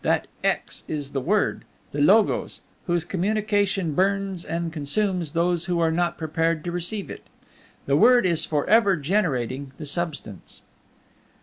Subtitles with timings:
[0.03, 5.91] That x is the Word, the Logos, whose communication burns and consumes those who are
[5.91, 7.27] not prepared to receive it.
[7.85, 10.63] The Word is for ever generating the Substance.